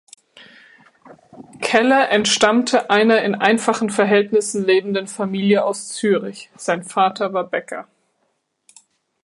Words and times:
Keller 1.61 2.09
entstammte 2.09 2.89
einer 2.89 3.21
in 3.21 3.35
einfachen 3.35 3.91
Verhältnissen 3.91 4.65
lebenden 4.65 5.05
Familie 5.05 5.63
aus 5.63 5.89
Zürich, 5.89 6.49
sein 6.57 6.81
Vater 6.83 7.33
war 7.33 7.43
Bäcker. 7.47 7.87